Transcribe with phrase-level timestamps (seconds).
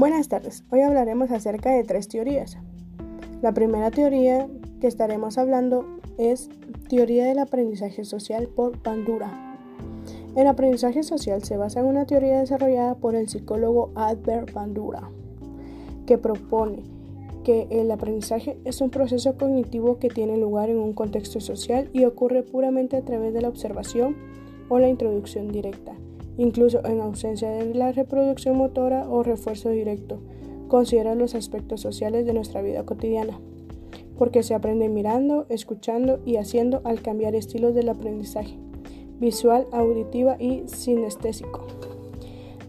[0.00, 2.56] Buenas tardes, hoy hablaremos acerca de tres teorías.
[3.42, 4.48] La primera teoría
[4.80, 5.84] que estaremos hablando
[6.16, 6.48] es
[6.88, 9.58] teoría del aprendizaje social por Bandura.
[10.36, 15.10] El aprendizaje social se basa en una teoría desarrollada por el psicólogo Albert Bandura,
[16.06, 16.82] que propone
[17.44, 22.06] que el aprendizaje es un proceso cognitivo que tiene lugar en un contexto social y
[22.06, 24.16] ocurre puramente a través de la observación
[24.70, 25.92] o la introducción directa,
[26.40, 30.18] incluso en ausencia de la reproducción motora o refuerzo directo.
[30.68, 33.38] Considera los aspectos sociales de nuestra vida cotidiana,
[34.16, 38.58] porque se aprende mirando, escuchando y haciendo al cambiar estilos del aprendizaje,
[39.18, 41.66] visual, auditiva y sinestésico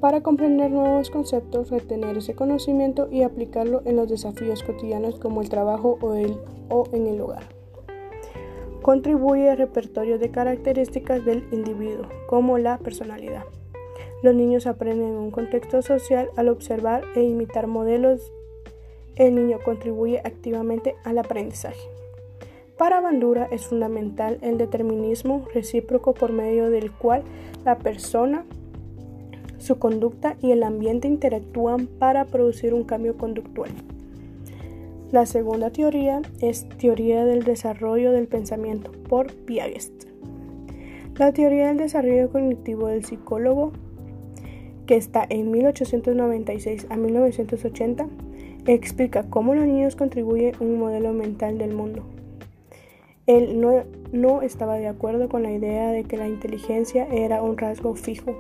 [0.01, 5.49] para comprender nuevos conceptos, retener ese conocimiento y aplicarlo en los desafíos cotidianos como el
[5.49, 6.37] trabajo o, el,
[6.69, 7.43] o en el hogar.
[8.81, 13.43] Contribuye al repertorio de características del individuo, como la personalidad.
[14.21, 18.31] Los niños aprenden en un contexto social al observar e imitar modelos.
[19.15, 21.89] El niño contribuye activamente al aprendizaje.
[22.77, 27.23] Para Bandura es fundamental el determinismo recíproco por medio del cual
[27.63, 28.45] la persona
[29.61, 33.69] su conducta y el ambiente interactúan para producir un cambio conductual.
[35.11, 39.91] La segunda teoría es teoría del desarrollo del pensamiento por Piaget.
[41.17, 43.73] La teoría del desarrollo cognitivo del psicólogo,
[44.91, 48.07] que está en 1896 a 1980,
[48.67, 52.03] explica cómo los niños contribuyen un modelo mental del mundo.
[53.25, 57.57] Él no, no estaba de acuerdo con la idea de que la inteligencia era un
[57.57, 58.35] rasgo fijo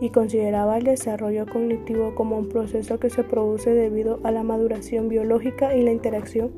[0.00, 5.10] y consideraba el desarrollo cognitivo como un proceso que se produce debido a la maduración
[5.10, 6.52] biológica y la interacción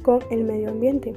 [0.00, 1.12] con el medio ambiente.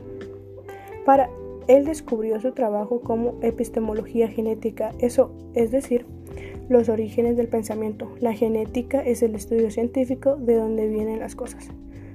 [1.05, 1.29] Para
[1.69, 6.05] él descubrió su trabajo como epistemología genética, eso es decir,
[6.71, 8.15] los orígenes del pensamiento.
[8.21, 11.67] La genética es el estudio científico de dónde vienen las cosas.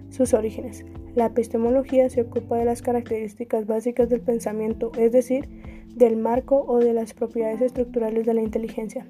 [0.09, 0.87] Sus orígenes.
[1.15, 5.47] La epistemología se ocupa de las características básicas del pensamiento, es decir,
[5.95, 9.07] del marco o de las propiedades estructurales de la inteligencia.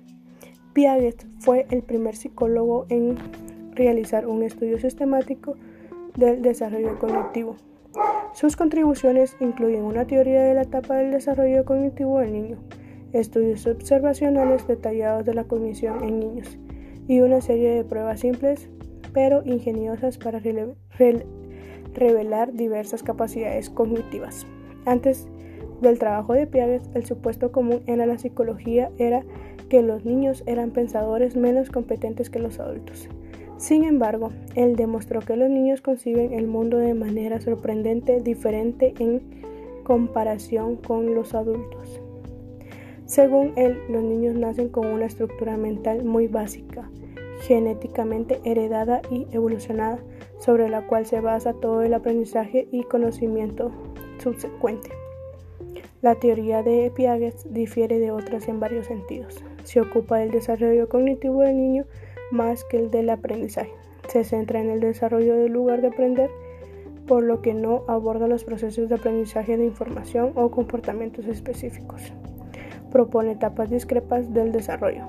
[0.72, 3.16] Piaget fue el primer psicólogo en
[3.76, 5.54] realizar un estudio sistemático
[6.16, 7.54] del desarrollo cognitivo.
[8.32, 12.58] Sus contribuciones incluyen una teoría de la etapa del desarrollo cognitivo del niño,
[13.12, 16.58] estudios observacionales detallados de la cognición en niños
[17.08, 18.68] y una serie de pruebas simples
[19.12, 20.42] pero ingeniosas para
[21.94, 24.46] revelar diversas capacidades cognitivas.
[24.84, 25.26] Antes
[25.80, 29.22] del trabajo de Piaget, el supuesto común en la psicología era
[29.70, 33.08] que los niños eran pensadores menos competentes que los adultos.
[33.56, 39.22] Sin embargo, él demostró que los niños conciben el mundo de manera sorprendente diferente en
[39.82, 42.02] comparación con los adultos.
[43.06, 46.90] Según él, los niños nacen con una estructura mental muy básica,
[47.42, 50.00] genéticamente heredada y evolucionada,
[50.40, 53.70] sobre la cual se basa todo el aprendizaje y conocimiento
[54.18, 54.90] subsecuente.
[56.02, 59.42] La teoría de Piaget difiere de otras en varios sentidos.
[59.62, 61.84] Se ocupa del desarrollo cognitivo del niño
[62.32, 63.72] más que el del aprendizaje.
[64.08, 66.30] Se centra en el desarrollo del lugar de aprender,
[67.06, 72.12] por lo que no aborda los procesos de aprendizaje de información o comportamientos específicos.
[72.90, 75.04] Propone etapas discrepas del desarrollo.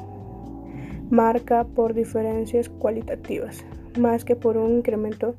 [1.09, 3.65] Marca por diferencias cualitativas,
[3.99, 5.35] más que por un incremento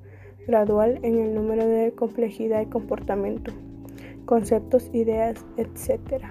[0.47, 3.53] gradual en el número de complejidad y comportamiento
[4.29, 6.23] conceptos, ideas, etc.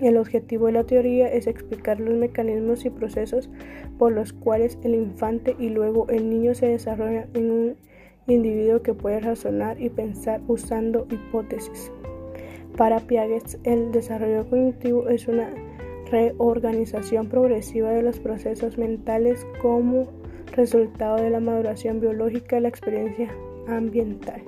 [0.00, 3.48] El objetivo de la teoría es explicar los mecanismos y procesos
[3.96, 7.76] por los cuales el infante y luego el niño se desarrolla en un
[8.26, 11.92] individuo que puede razonar y pensar usando hipótesis.
[12.80, 15.50] Para Piaget, el desarrollo cognitivo es una
[16.10, 20.06] reorganización progresiva de los procesos mentales como
[20.56, 23.28] resultado de la maduración biológica y la experiencia
[23.68, 24.40] ambiental.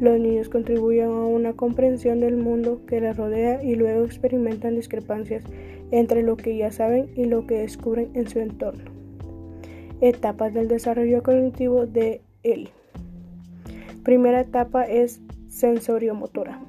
[0.00, 5.44] Los niños contribuyen a una comprensión del mundo que les rodea y luego experimentan discrepancias
[5.92, 8.90] entre lo que ya saben y lo que descubren en su entorno.
[10.00, 12.70] Etapas del desarrollo cognitivo de él.
[14.02, 16.60] Primera etapa es sensoriomotora.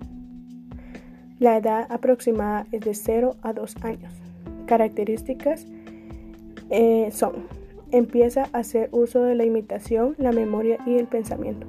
[1.40, 4.14] La edad aproximada es de 0 a 2 años.
[4.66, 5.66] Características
[6.70, 7.48] eh, son,
[7.92, 11.68] empieza a hacer uso de la imitación, la memoria y el pensamiento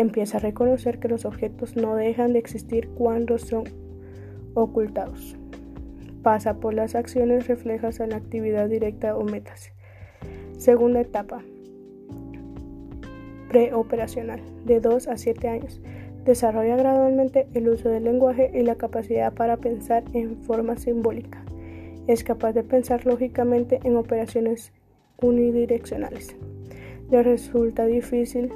[0.00, 3.64] empieza a reconocer que los objetos no dejan de existir cuando son
[4.54, 5.36] ocultados.
[6.22, 9.72] Pasa por las acciones reflejas en la actividad directa o metas.
[10.56, 11.42] Segunda etapa.
[13.48, 15.80] Preoperacional, de 2 a 7 años.
[16.28, 21.42] Desarrolla gradualmente el uso del lenguaje y la capacidad para pensar en forma simbólica.
[22.06, 24.74] Es capaz de pensar lógicamente en operaciones
[25.22, 26.36] unidireccionales.
[27.10, 28.52] le resulta difícil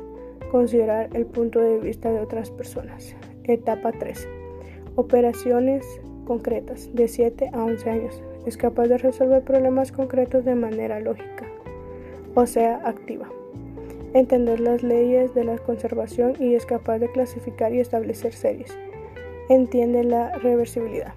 [0.51, 3.17] considerar el punto de vista de otras personas.
[3.45, 4.29] Etapa 3.
[4.97, 5.87] Operaciones
[6.27, 8.23] concretas de 7 a 11 años.
[8.45, 11.47] Es capaz de resolver problemas concretos de manera lógica,
[12.35, 13.31] o sea, activa.
[14.14, 18.76] Entender las leyes de la conservación y es capaz de clasificar y establecer series.
[19.49, 21.14] Entiende la reversibilidad.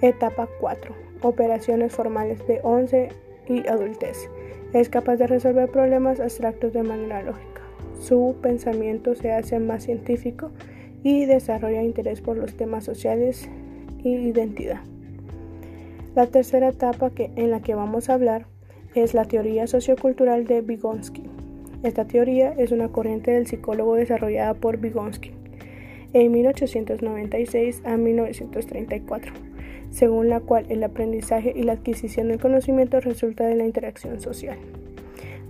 [0.00, 0.94] Etapa 4.
[1.22, 3.08] Operaciones formales de 11
[3.48, 4.30] y adultez.
[4.72, 7.62] Es capaz de resolver problemas abstractos de manera lógica.
[8.00, 10.52] Su pensamiento se hace más científico
[11.02, 13.48] y desarrolla interés por los temas sociales
[14.04, 14.82] y identidad.
[16.14, 18.46] La tercera etapa que, en la que vamos a hablar
[18.94, 21.39] es la teoría sociocultural de Vygotsky.
[21.82, 25.32] Esta teoría es una corriente del psicólogo desarrollada por Vygotsky
[26.12, 29.32] en 1896 a 1934,
[29.90, 34.58] según la cual el aprendizaje y la adquisición del conocimiento resulta de la interacción social.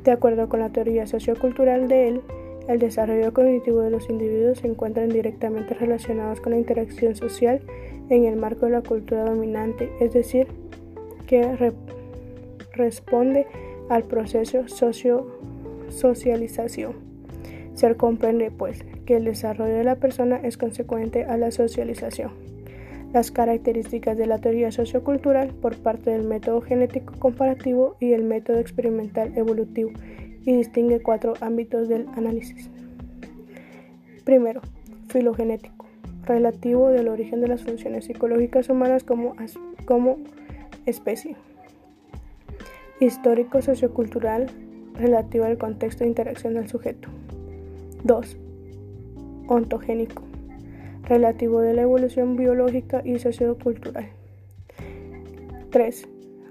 [0.04, 2.20] De acuerdo con la teoría sociocultural de él,
[2.68, 7.60] el desarrollo cognitivo de los individuos se encuentran directamente relacionados con la interacción social
[8.08, 10.46] en el marco de la cultura dominante, es decir,
[11.26, 11.72] que
[12.72, 13.46] responde
[13.88, 15.26] al proceso socio
[15.90, 16.94] socialización.
[17.74, 22.30] Se comprende, pues, que el desarrollo de la persona es consecuente a la socialización.
[23.12, 28.58] Las características de la teoría sociocultural por parte del método genético comparativo y el método
[28.58, 29.90] experimental evolutivo
[30.44, 32.70] y distingue cuatro ámbitos del análisis.
[34.24, 34.60] Primero,
[35.08, 35.86] filogenético,
[36.24, 39.34] relativo del origen de las funciones psicológicas humanas como,
[39.86, 40.18] como
[40.86, 41.36] especie.
[43.00, 44.50] Histórico sociocultural,
[44.94, 47.08] relativo al contexto de interacción del sujeto.
[48.04, 48.36] 2.
[49.48, 50.22] Ontogénico,
[51.04, 54.08] relativo de la evolución biológica y sociocultural.
[55.70, 56.08] 3.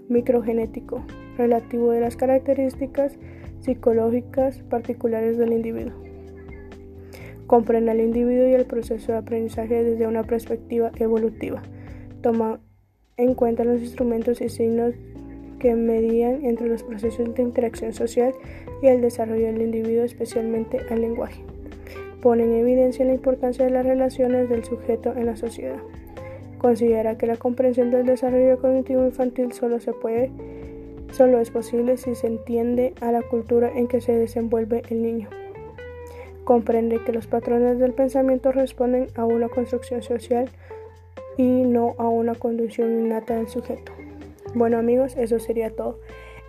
[0.10, 1.04] Microgenético,
[1.38, 3.18] relativo de las características
[3.62, 5.94] psicológicas particulares del individuo.
[7.48, 11.62] Comprende al individuo y el proceso de aprendizaje desde una perspectiva evolutiva.
[12.22, 12.60] Toma
[13.18, 14.94] en cuenta los instrumentos y signos
[15.60, 18.34] que medían entre los procesos de interacción social
[18.82, 21.42] y el desarrollo del individuo, especialmente al lenguaje.
[22.22, 25.80] Pone en evidencia la importancia de las relaciones del sujeto en la sociedad.
[26.58, 30.32] Considera que la comprensión del desarrollo cognitivo infantil solo se puede
[31.12, 35.30] solo es posible si se entiende a la cultura en que se desenvuelve el niño.
[36.44, 40.50] Comprende que los patrones del pensamiento responden a una construcción social
[41.38, 43.92] y no a una condición innata del sujeto.
[44.54, 46.00] Bueno amigos, eso sería todo.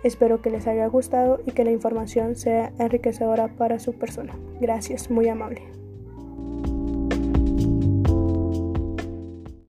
[0.03, 4.33] Espero que les haya gustado y que la información sea enriquecedora para su persona.
[4.59, 5.80] Gracias, muy amable.